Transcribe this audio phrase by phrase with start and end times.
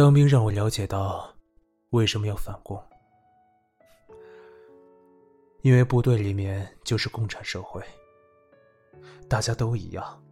[0.00, 1.30] 当兵让我了解到
[1.90, 2.82] 为什么要反共，
[5.60, 7.84] 因为部队里面就是共产社会，
[9.28, 10.24] 大家都一样，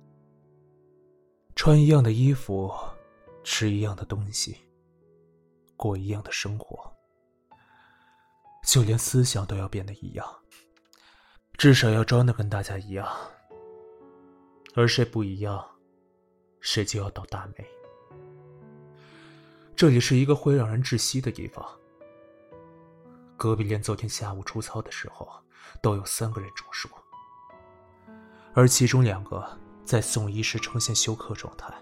[1.54, 2.72] 穿一样的衣服，
[3.44, 4.56] 吃一样的东西，
[5.76, 6.90] 过一样的生活，
[8.64, 10.26] 就连思想都要变得一样，
[11.58, 13.06] 至少要装的跟大家一样，
[14.74, 15.62] 而谁不一样，
[16.58, 17.77] 谁就要倒大霉。
[19.78, 21.64] 这里是一个会让人窒息的地方。
[23.36, 25.30] 隔壁连昨天下午出操的时候，
[25.80, 26.88] 都有三个人中暑，
[28.54, 29.48] 而其中两个
[29.84, 31.72] 在送医时呈现休克状态。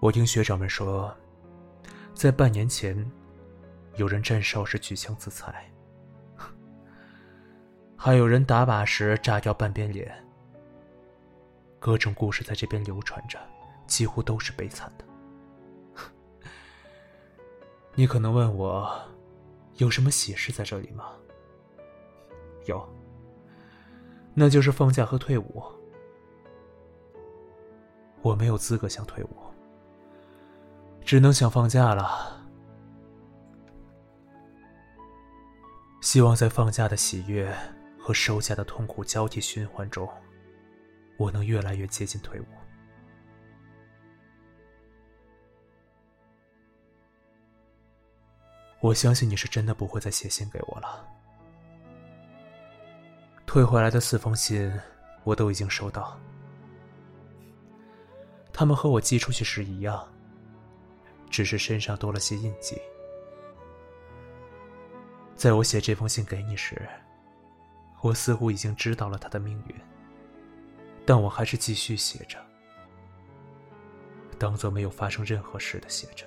[0.00, 1.10] 我听学长们说，
[2.12, 3.10] 在半年前，
[3.96, 5.66] 有人站哨时举枪自裁，
[7.96, 10.14] 还有人打靶时炸掉半边脸。
[11.78, 13.40] 各种故事在这边流传着。
[13.88, 15.04] 几乎都是悲惨的。
[17.96, 18.88] 你可能问我，
[19.78, 21.06] 有什么喜事在这里吗？
[22.66, 22.88] 有，
[24.34, 25.64] 那就是放假和退伍。
[28.20, 29.36] 我没有资格想退伍，
[31.04, 32.36] 只能想放假了。
[36.00, 37.52] 希望在放假的喜悦
[37.98, 40.08] 和收假的痛苦交替循环中，
[41.16, 42.44] 我能越来越接近退伍。
[48.88, 51.06] 我相信你是真的不会再写信给我了。
[53.44, 54.72] 退回来的四封信，
[55.24, 56.18] 我都已经收到。
[58.50, 60.08] 他们和我寄出去时一样，
[61.28, 62.80] 只是身上多了些印记。
[65.36, 66.88] 在我写这封信给你时，
[68.00, 69.74] 我似乎已经知道了他的命运，
[71.04, 72.38] 但我还是继续写着，
[74.38, 76.24] 当做没有发生任何事的写着。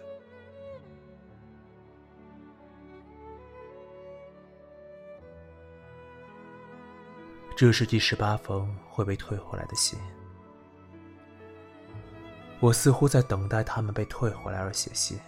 [7.62, 10.00] 这是第十八封会被退回来的信。
[12.60, 15.20] 我似乎在等待他们被退回来而写信，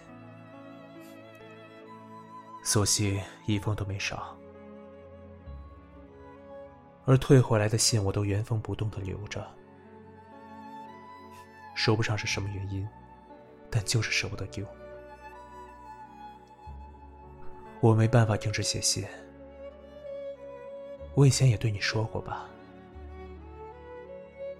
[2.64, 4.36] 所幸一封都没少。
[7.04, 9.48] 而退回来的信，我都原封不动的留着，
[11.76, 12.84] 说不上是什么原因，
[13.70, 14.66] 但就是舍不得丢。
[17.78, 19.06] 我没办法停止写信。
[21.14, 22.46] 我以前也对你说过吧。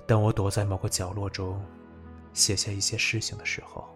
[0.06, 1.60] 当我躲在某个角落中，
[2.32, 3.88] 写下一些事情的时候，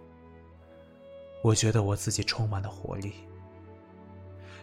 [1.43, 3.15] 我觉得我自己充满了活力。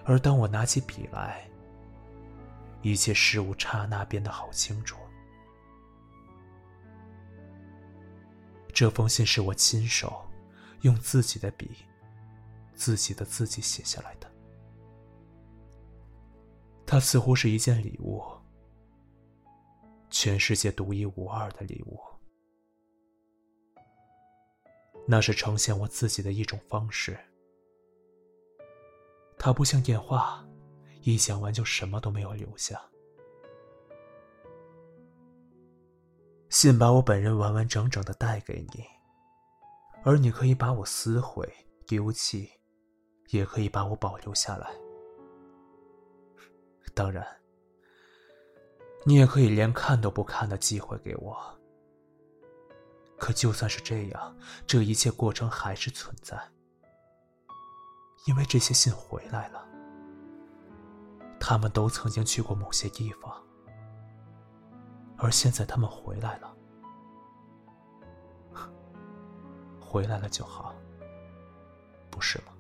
[0.04, 1.48] 而当我拿起笔来，
[2.82, 4.98] 一切事物刹那变得好清楚。
[8.74, 10.28] 这封信是我亲手
[10.82, 11.72] 用自己的笔、
[12.76, 14.30] 自己的字迹写下来的。
[16.86, 18.24] 它似乎是一件礼物，
[20.10, 22.00] 全世界独一无二的礼物。
[25.08, 27.18] 那是呈现我自己的一种方式。
[29.38, 30.48] 它不像电话，
[31.02, 32.82] 一讲完就什么都没有留下。
[36.50, 38.84] 信把我本人完完整整的带给你，
[40.04, 41.52] 而你可以把我撕毁、
[41.86, 42.50] 丢弃，
[43.30, 44.85] 也可以把我保留下来。
[46.96, 47.28] 当然，
[49.06, 51.38] 你也可以连看都不看的机会给我。
[53.18, 56.40] 可就算是这样，这一切过程还是存在，
[58.26, 59.68] 因为这些信回来了，
[61.40, 63.44] 他们都曾经去过某些地方，
[65.18, 66.56] 而现在他们回来了，
[69.82, 70.74] 回来了就好，
[72.10, 72.55] 不是吗？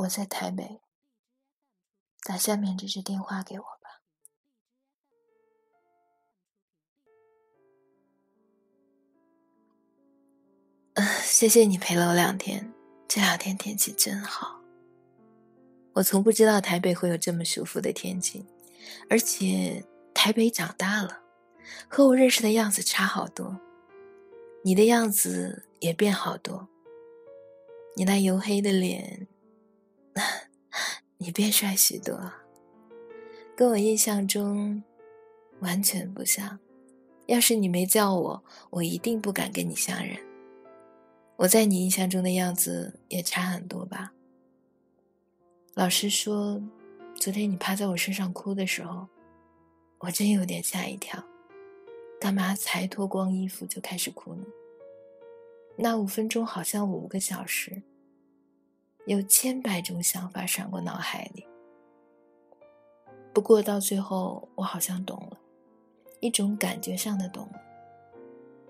[0.00, 0.80] 我在台北，
[2.22, 4.00] 打下面这支电话给我吧。
[11.22, 12.72] 谢谢你陪了我两天，
[13.06, 14.62] 这两天天气真好。
[15.92, 18.46] 我从不知道台北会有这么舒服的天气，
[19.10, 21.22] 而且台北长大了，
[21.88, 23.60] 和我认识的样子差好多。
[24.62, 26.68] 你的样子也变好多，
[27.96, 29.28] 你那黝黑的脸。
[31.18, 32.32] 你变帅许多，
[33.56, 34.82] 跟我印象中
[35.60, 36.58] 完全不像。
[37.26, 40.18] 要是你没叫我，我一定不敢跟你相认。
[41.36, 44.12] 我在你印象中的样子也差很多吧？
[45.74, 46.60] 老实说，
[47.14, 49.06] 昨天你趴在我身上哭的时候，
[49.98, 51.22] 我真有点吓一跳。
[52.20, 54.44] 干嘛才脱光衣服就开始哭呢？
[55.76, 57.82] 那五分钟好像五个小时，
[59.10, 61.44] 有千百种想法闪过脑海里。
[63.34, 65.40] 不过到最后，我好像懂了，
[66.20, 67.60] 一种感觉上的懂了。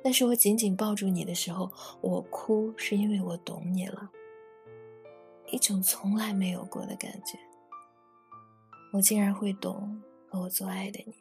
[0.02, 1.70] 但是我紧紧抱住你的时候，
[2.00, 4.10] 我哭是因为我懂你了，
[5.48, 7.38] 一种从来没有过的感觉。
[8.94, 11.14] 我竟然会懂和我做爱的你。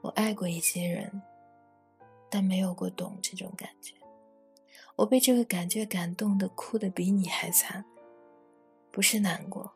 [0.00, 1.20] 我爱过一些人，
[2.30, 3.99] 但没有过懂这种感觉。
[5.00, 7.82] 我被这个感觉感动的，哭的比你还惨。
[8.90, 9.72] 不是难过，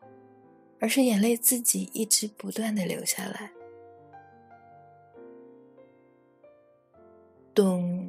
[0.79, 3.51] 而是眼泪自己一直不断的流下来。
[7.55, 8.07] 懂，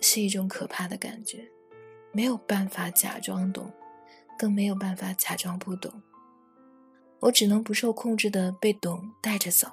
[0.00, 1.46] 是一种可怕的感觉，
[2.12, 3.70] 没有办法假装懂，
[4.38, 5.92] 更没有办法假装不懂。
[7.20, 9.68] 我只能不受控制的被懂带着走。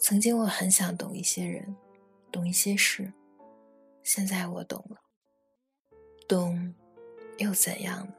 [0.00, 1.76] 曾经我很想懂一些人，
[2.32, 3.12] 懂一些事，
[4.02, 5.03] 现在我懂了。
[6.26, 6.74] 懂，
[7.38, 8.14] 又怎样呢？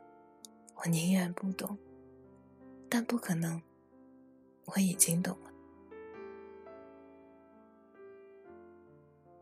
[0.75, 1.78] 我宁愿不懂，
[2.90, 3.62] 但不可能。
[4.66, 5.52] 我已经懂了。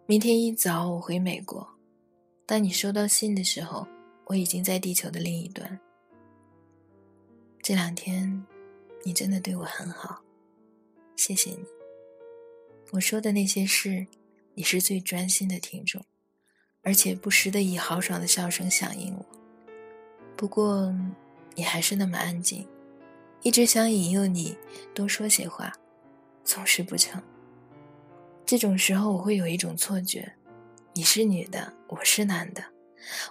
[0.05, 1.67] 明天一早我回美国，
[2.45, 3.87] 当你收到信的时候，
[4.25, 5.79] 我已经在地球的另一端。
[7.61, 8.45] 这两天，
[9.05, 10.21] 你真的对我很好，
[11.15, 11.65] 谢谢你。
[12.91, 14.05] 我说的那些事，
[14.53, 16.03] 你是最专心的听众，
[16.83, 19.25] 而且不时的以豪爽的笑声响应我。
[20.35, 20.93] 不过，
[21.55, 22.67] 你还是那么安静，
[23.41, 24.55] 一直想引诱你
[24.93, 25.73] 多说些话，
[26.43, 27.21] 总是不成。
[28.45, 30.33] 这种时候，我会有一种错觉：
[30.93, 32.63] 你是女的，我是男的。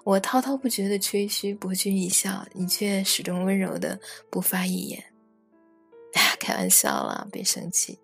[0.04, 4.00] 我滔滔不绝的吹嘘，博君一笑，你却始终温柔的
[4.30, 5.04] 不发一言。
[6.40, 7.98] 开玩笑了，别生气。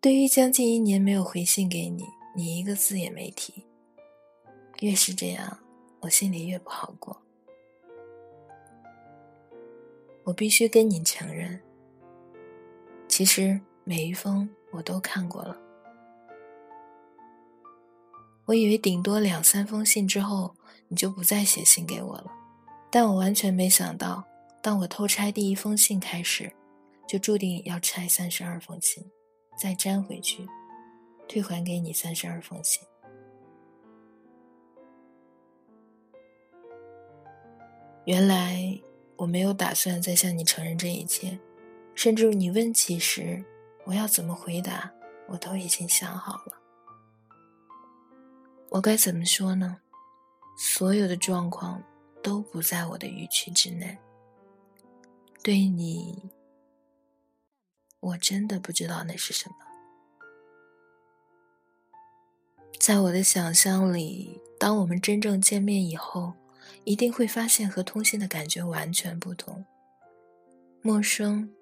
[0.00, 2.04] 对于将近一年没有回信给你，
[2.36, 3.64] 你一个字也没提。
[4.80, 5.58] 越是这样，
[6.00, 7.16] 我心里越不好过。
[10.22, 11.58] 我必须跟你承认，
[13.08, 15.56] 其实每一封我都看过了。
[18.44, 20.54] 我以为顶多两三封信之后，
[20.88, 22.30] 你就不再写信给我了，
[22.90, 24.22] 但我完全没想到，
[24.60, 26.52] 当我偷拆第一封信开始，
[27.08, 29.10] 就注定要拆三十二封信。
[29.58, 30.46] 再粘回去，
[31.28, 32.82] 退还给你三十二封信。
[38.04, 38.80] 原来
[39.16, 41.38] 我没有打算再向你承认这一切，
[41.94, 43.44] 甚至你问起时，
[43.84, 44.92] 我要怎么回答，
[45.26, 46.56] 我都已经想好了。
[48.68, 49.80] 我该怎么说呢？
[50.56, 51.82] 所有的状况
[52.22, 53.98] 都不在我的预期之内。
[55.42, 56.30] 对你。
[57.98, 59.65] 我真的不知道那是什么。
[62.86, 66.32] 在我的想象里，当我们真正见面以后，
[66.84, 69.66] 一定会发现和通信的感觉完全不同，
[70.82, 71.52] 陌生，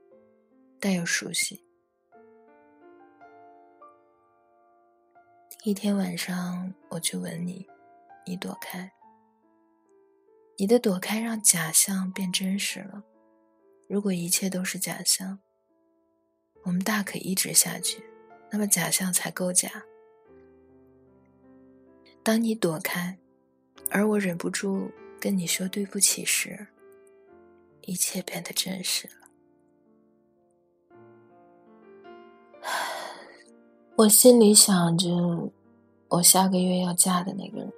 [0.79, 1.65] 但又熟悉。
[5.63, 7.67] 一天晚上，我去吻你，
[8.27, 8.93] 你躲开。
[10.59, 13.03] 你的躲开让假象变真实了。
[13.89, 15.39] 如果一切都是假象。
[16.65, 18.05] 我们大可一直下去，
[18.51, 19.71] 那么假象才够假。
[22.25, 23.19] 当你躲开，
[23.91, 24.91] 而我忍不住
[25.21, 26.67] 跟你说对不起时，
[27.83, 29.15] 一切变得真实了。
[33.95, 35.53] 我心里想着，
[36.09, 37.71] 我下个月要嫁的那个人，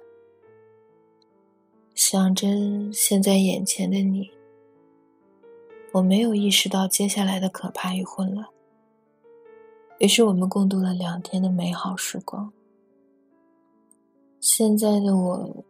[1.93, 2.47] 想着
[2.93, 4.31] 现在眼前的你，
[5.91, 8.47] 我没有意识到接下来的可怕与混乱。
[9.99, 12.53] 于是我们共度了两天的美好时光。
[14.49, 15.65] 现在的我，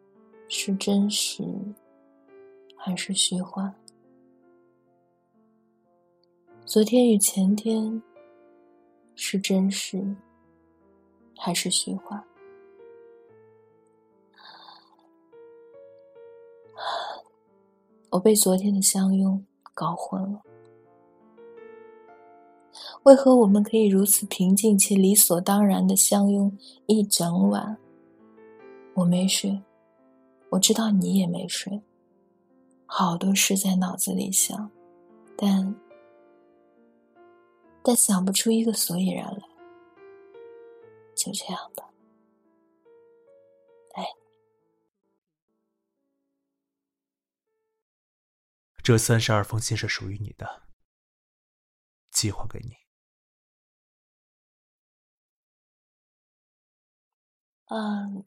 [0.48, 1.44] 是真实
[2.76, 3.74] 还是虚幻？
[6.64, 8.00] 昨天与前天，
[9.16, 10.16] 是真实
[11.36, 12.24] 还是虚幻？
[18.12, 19.44] 我被昨天的相拥
[19.74, 20.40] 搞混了。
[23.04, 26.56] 为何我们可以如此平静且理所当然的相拥
[26.86, 27.76] 一整晚？
[28.98, 29.62] 我没睡，
[30.50, 31.80] 我知道你也没睡。
[32.88, 34.72] 好多事在脑子里想，
[35.38, 35.76] 但
[37.84, 39.48] 但想不出一个所以然来。
[41.16, 41.88] 就这样吧，
[43.94, 44.04] 哎。
[48.82, 50.64] 这三十二封信是属于你的，
[52.10, 52.76] 寄还给你。
[57.70, 58.26] 嗯，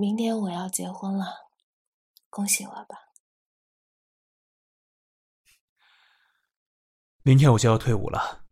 [0.00, 1.50] 明年我要结婚了，
[2.30, 3.12] 恭喜我吧。
[7.20, 8.46] 明天我就要退伍了，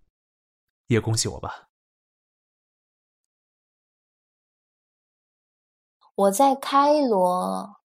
[0.89, 1.71] 也恭喜我吧。
[6.15, 7.81] 我在开罗，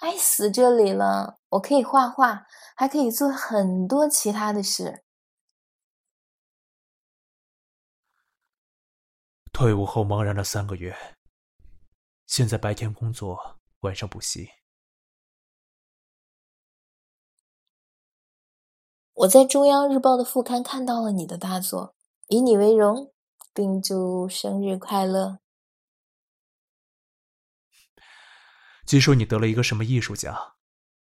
[0.00, 1.40] 爱死这里了。
[1.48, 2.46] 我可以画画，
[2.76, 5.02] 还可以做很多其他的事。
[9.50, 11.17] 退伍后茫然了三个月，
[12.28, 14.50] 现在白天工作，晚上补习。
[19.14, 23.14] 我在中央日报的副刊看到了你的大作，以你为荣，
[23.54, 25.40] 并祝生日快乐。
[28.86, 30.56] 据说你得了一个什么艺术奖，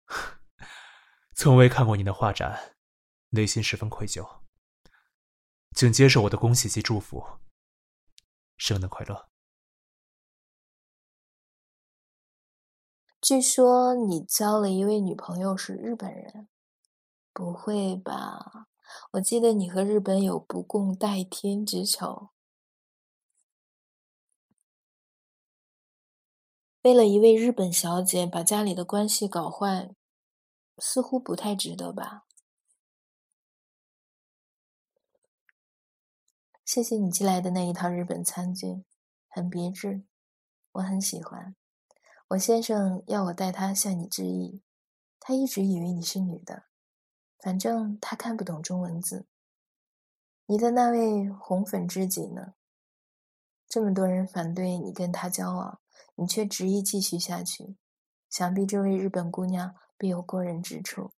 [1.37, 2.77] 从未看过你的画展，
[3.29, 4.43] 内心十分愧疚，
[5.77, 7.25] 请接受我的恭喜及祝福。
[8.57, 9.32] 生日快乐！
[13.23, 16.49] 据说你交了一位女朋友是日本人。
[17.33, 18.67] 不会吧！
[19.13, 22.31] 我记得你和日本有不共戴天之仇，
[26.83, 29.95] 为了一位日本小姐把家里的关系搞坏，
[30.79, 32.27] 似乎不太值得吧？
[36.65, 38.85] 谢谢你寄来的那一套日本餐具，
[39.29, 40.03] 很别致，
[40.73, 41.55] 我很喜欢。
[42.33, 44.63] 我先生要我代他向你致意，
[45.21, 46.65] 他一直以为你是女的。
[47.39, 49.27] 反正他看不懂中文字。
[50.47, 52.55] 你的那位红粉知己呢？
[53.69, 55.81] 这么多人反对你跟他交往，
[56.15, 57.77] 你却执意继续下去，
[58.31, 61.13] 想必这位日本姑娘必有过人之处。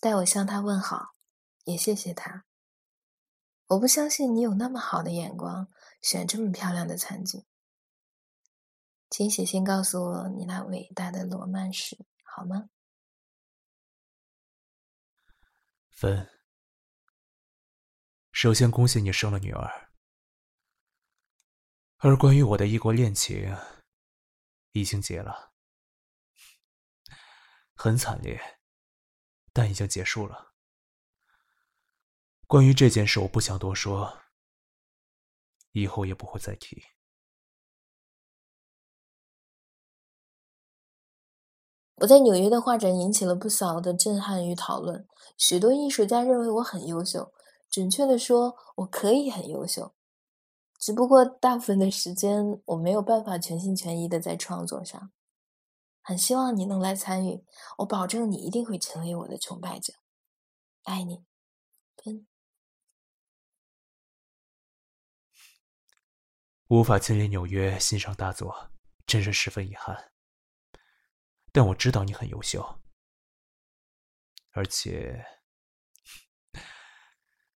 [0.00, 1.14] 代我向她问好，
[1.64, 2.44] 也谢谢她。
[3.68, 5.68] 我不相信你有那么好的眼光，
[6.02, 7.44] 选这么漂亮的餐具。
[9.16, 12.68] 请写信告诉我你那伟大的罗曼史，好吗？
[15.92, 16.28] 分，
[18.32, 19.92] 首先恭喜你生了女儿。
[21.98, 23.56] 而关于我的异国恋情，
[24.72, 25.52] 已经结了，
[27.76, 28.58] 很惨烈，
[29.52, 30.56] 但已经结束了。
[32.48, 34.24] 关于这件事，我不想多说，
[35.70, 36.82] 以后也不会再提。
[41.96, 45.06] 我在纽约的画展引起了不小的震撼与讨论，
[45.38, 47.32] 许多艺术家认为我很优秀，
[47.70, 49.94] 准确的说，我可以很优秀，
[50.78, 55.12] 只不过大部分的时间我没有办法全心全意的在创作上。
[56.02, 57.44] 很希望你能来参与，
[57.78, 59.94] 我保证你一定会成为我的崇拜者。
[60.82, 61.24] 爱你，
[66.68, 68.68] 无法亲临纽约欣赏大作，
[69.06, 70.13] 真是十分遗憾。
[71.54, 72.80] 但我知道你很优秀，
[74.50, 75.24] 而且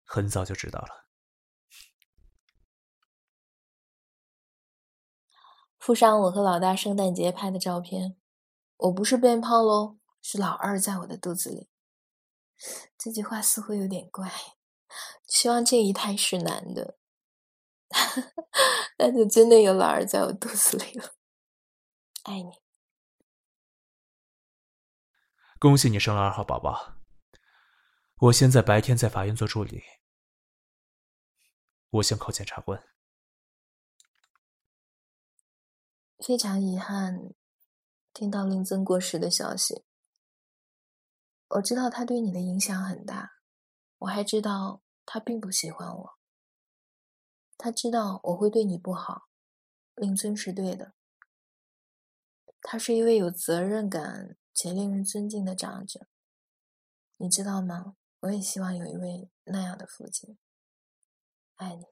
[0.05, 1.07] 很早就知道了。
[5.79, 8.19] 附上我和老大圣诞节拍的照片，
[8.77, 11.71] 我不是变胖喽，是老二在我的肚子里。
[12.99, 14.31] 这句话似乎有点怪，
[15.27, 16.99] 希望这一胎是男的，
[18.99, 21.15] 那就真的有老二在我肚子里了。
[22.25, 22.66] 爱你。
[25.59, 26.99] 恭喜你生了二号宝宝！
[28.17, 29.83] 我现在白天在法院做助理，
[31.89, 32.85] 我想考检察官。
[36.19, 37.33] 非常遗憾，
[38.13, 39.87] 听到令尊过世的消息。
[41.49, 43.37] 我知道他对你的影响很大，
[43.97, 46.19] 我还知道他并不喜欢我。
[47.57, 49.31] 他知道我会对你不好，
[49.95, 50.93] 令尊是对的。
[52.61, 54.37] 他是一位有责任感。
[54.57, 56.09] 且令人尊敬的长者，
[57.19, 57.95] 你知道吗？
[58.21, 60.39] 我也希望有一位那样的父亲。
[61.57, 61.85] 爱你，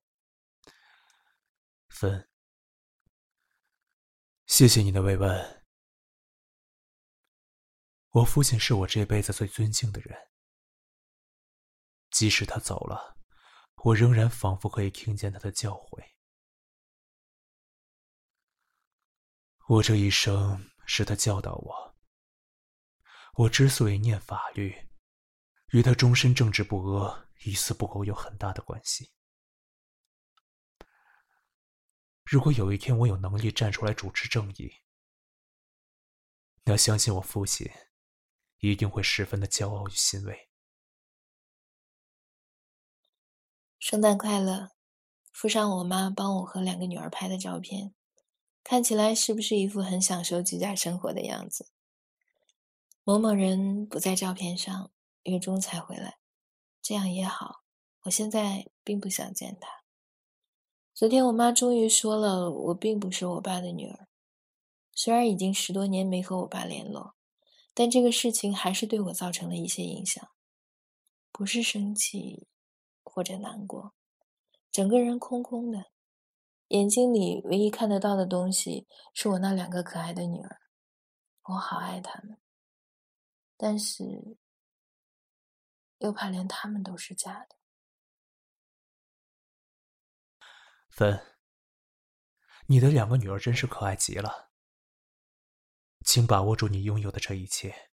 [1.89, 2.27] 芬。
[4.47, 5.67] 谢谢你的慰问。
[8.13, 10.31] 我父亲是我这辈子最尊敬的人，
[12.11, 13.19] 即使他走了，
[13.85, 16.03] 我仍然仿佛可以听见他的教诲。
[19.69, 21.94] 我这一生是他教导我。
[23.37, 24.89] 我之所以念法律，
[25.73, 29.11] 与他终身正直不阿、一丝不苟有很大的关系。
[32.25, 34.73] 如果有一天我有能力站出来主持正义，
[36.65, 37.71] 那相信我父亲
[38.59, 40.49] 一定会十分的骄傲与欣慰。
[43.81, 44.71] 圣诞快乐！
[45.33, 47.95] 附上我妈帮我和两个女儿拍的照片，
[48.63, 51.69] 看起来是不是一副很享受居家生活的样子？
[53.07, 54.91] 某某人不在照片上，
[55.25, 56.17] 月中才回来，
[56.81, 57.57] 这样也好。
[58.05, 59.69] 我现在并不想见他。
[60.95, 64.09] 昨天我妈终于说了，我并不是我爸的女儿。
[64.95, 67.15] 虽然已经十多年没和我爸联络，
[67.75, 70.27] 但这个事情还是对我造成了一些影响。
[71.31, 72.47] 不是生气
[73.03, 73.93] 或者难过，
[74.73, 75.91] 整个人空空的，
[76.69, 80.61] 眼睛里唯一看得到的东西是我那两个可爱的女儿。
[81.43, 82.39] 我好爱他们，
[83.57, 84.05] 但是
[85.99, 87.57] 又怕连他们都是假的。
[90.91, 91.37] 芬，
[92.67, 94.53] 你的两个女儿真是可爱极了，
[96.05, 97.91] 请把握住你拥有的这一切。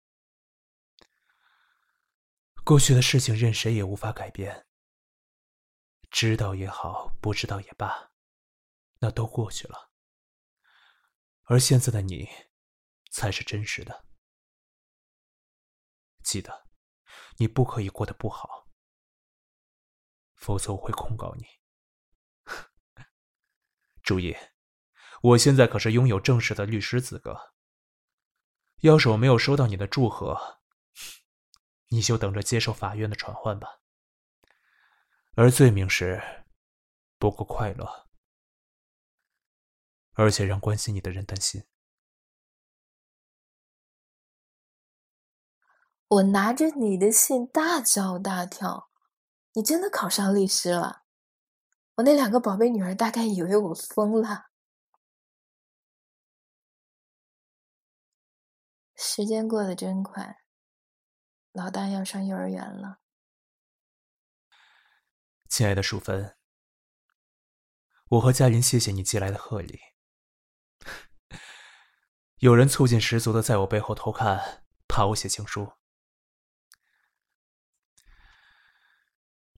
[2.66, 4.68] 过去的事情任谁也无法改变，
[6.12, 8.12] 知道也好，不知道也罢，
[9.00, 9.92] 那都过去了。
[11.44, 12.30] 而现在的你，
[13.12, 14.09] 才是真实的。
[16.30, 16.68] 记得，
[17.38, 18.68] 你不可以过得不好，
[20.36, 21.48] 否则我会控告你。
[24.04, 24.38] 注意，
[25.24, 27.56] 我现在可是拥有正式的律师资格。
[28.82, 30.62] 要是我没有收到你的祝贺，
[31.88, 33.82] 你就等着接受法院的传唤吧。
[35.34, 36.46] 而罪名是
[37.18, 38.08] 不够快乐，
[40.14, 41.66] 而且让关心你的人担心。
[46.10, 48.90] 我拿着你的信大叫大跳，
[49.54, 51.04] 你真的考上律师了？
[51.98, 54.48] 我那两个宝贝女儿大概以为我疯了。
[58.96, 60.38] 时间过得真快，
[61.52, 63.00] 老大要上幼儿园了。
[65.48, 66.36] 亲爱的淑芬，
[68.10, 69.80] 我和嘉林谢谢你寄来的贺礼。
[72.40, 75.74] 有人促进十足的在我背后偷看，怕我写情书。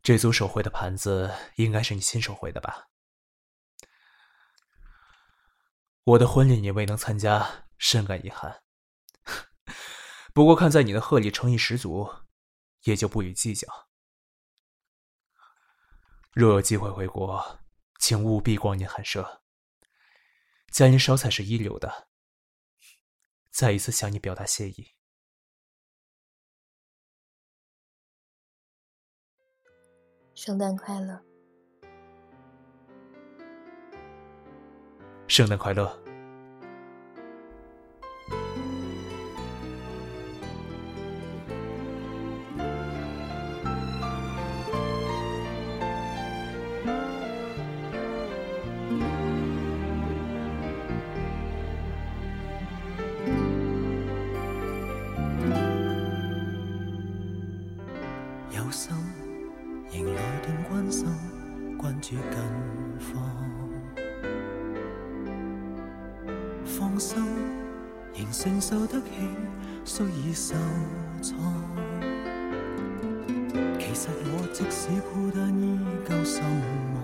[0.03, 2.87] 这组手绘的盘子应该是你亲手绘的吧？
[6.03, 8.63] 我的婚礼你未能参加，深感遗憾。
[10.33, 12.09] 不过看在你的贺礼诚意十足，
[12.83, 13.67] 也就不予计较。
[16.31, 17.59] 若有机会回国，
[17.99, 19.43] 请务必光临寒舍。
[20.71, 22.07] 家人烧菜是一流的。
[23.51, 24.95] 再一次向你表达谢意。
[30.43, 31.21] 圣诞快乐！
[35.27, 36.00] 圣诞快乐！
[68.31, 69.07] 承受得起，
[69.83, 70.55] 虽已受
[71.21, 71.35] 挫。
[73.77, 77.01] 其实我即使孤单，依旧心魔。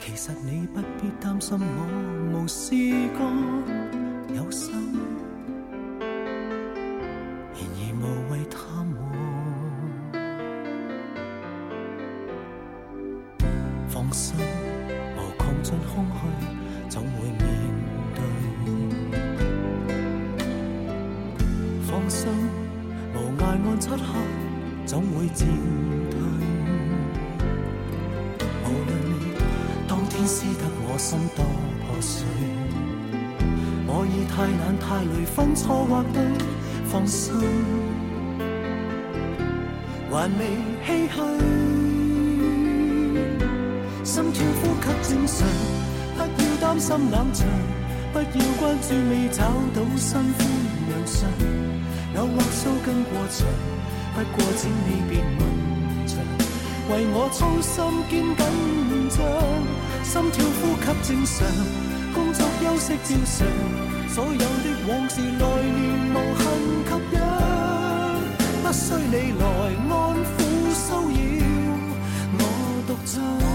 [0.00, 1.86] 其实你不必担心我
[2.32, 2.74] 无试
[3.16, 3.20] 过
[4.34, 4.72] 有心，
[7.54, 8.98] 然而无谓他磨。
[13.88, 14.34] 放心，
[15.16, 16.18] 无穷尽空虚，
[25.34, 25.46] 渐
[26.10, 26.18] 退。
[28.64, 29.12] 无论你
[29.88, 31.44] 当天撕得我心多
[31.86, 32.24] 破碎，
[33.86, 36.20] 我已太懒太累分错或对。
[36.92, 37.32] 放心，
[40.10, 40.40] 还未
[40.84, 41.16] 唏嘘，
[44.02, 45.46] 心跳呼吸正常，
[46.16, 47.46] 不要担心冷场，
[48.12, 48.24] 不要
[48.58, 49.38] 关注未找
[49.72, 50.36] 到新欢
[50.88, 51.30] 亮相。
[52.16, 53.46] 有或须跟过长，
[54.14, 55.40] 不过请你别问
[56.06, 56.12] 着。
[56.90, 57.74] 为我操心
[58.10, 59.18] 兼紧张，
[60.02, 61.46] 心跳呼吸正常，
[62.12, 63.46] 工作休息照常。
[64.08, 65.78] 所有的往事来年
[66.12, 66.42] 无恨
[66.88, 67.16] 吸引，
[68.62, 69.42] 不需你来
[69.88, 69.92] 安
[70.26, 70.28] 抚
[70.74, 71.16] 骚扰
[72.38, 72.40] 我
[72.86, 73.49] 独奏。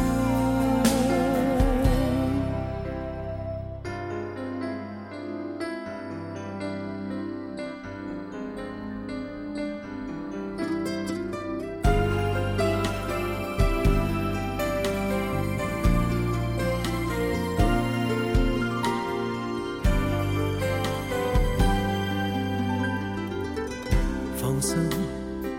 [24.66, 24.80] 放心，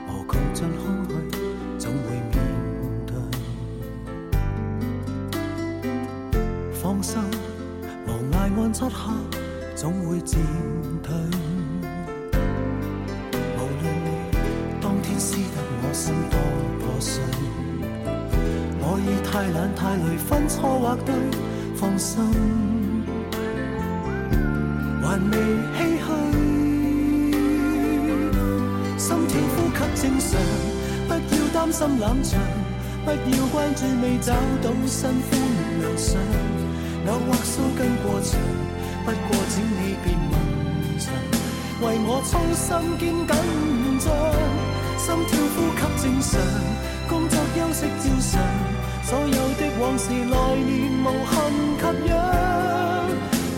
[0.09, 1.15] 无穷尽空虚，
[1.79, 2.35] 总会面
[3.07, 3.15] 对。
[6.73, 7.23] 放心，
[8.09, 9.15] 无挨暗漆黑，
[9.77, 10.41] 总会渐
[11.05, 11.15] 退。
[13.55, 14.09] 无论你
[14.81, 15.43] 当天撕得
[15.85, 16.37] 我心多
[16.81, 17.23] 破碎，
[18.81, 21.15] 我已太懒太累，分错或对，
[21.77, 22.25] 放心，
[31.67, 32.39] 担心冷场，
[33.05, 35.37] 不要关注未找到新欢
[35.81, 36.17] 良相，
[37.09, 38.39] 偶或须跟过场，
[39.05, 40.33] 不过请你别问
[40.97, 41.11] 长，
[41.83, 44.07] 为我操心兼紧张，
[44.97, 46.39] 心跳呼吸正常，
[47.09, 48.39] 工作休息照常，
[49.03, 50.71] 所有的往事来年
[51.03, 51.35] 无憾
[51.83, 52.15] 及养，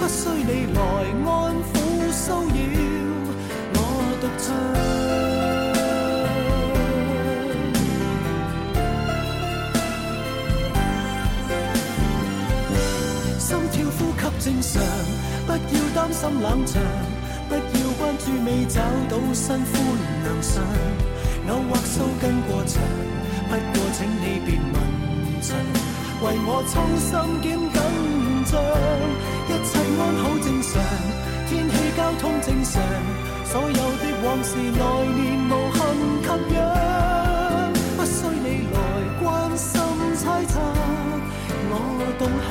[0.01, 0.81] 不需你来
[1.29, 1.29] 安
[1.61, 2.57] 抚骚扰。
[3.75, 3.77] 我
[4.23, 5.08] 独唱。
[14.49, 14.81] 正常，
[15.47, 15.59] 不要
[15.95, 16.81] 担心冷场，
[17.51, 17.61] 不要
[18.01, 18.81] 关注未找
[19.11, 19.69] 到新欢
[20.23, 20.65] 娘上，
[21.49, 22.81] 偶或数根过长，
[23.51, 24.75] 不过请你别问
[25.43, 25.53] 长，
[26.23, 27.77] 为我衷心兼紧
[28.47, 28.57] 张，
[29.49, 30.73] 一切安好正常，
[31.51, 32.81] 天气交通正常，
[33.45, 34.83] 所有的往事来
[35.13, 35.79] 年无憾
[36.25, 36.59] 给养，
[37.99, 38.77] 不需你来
[39.21, 39.69] 关心
[40.17, 40.59] 猜测，
[41.69, 42.48] 我懂。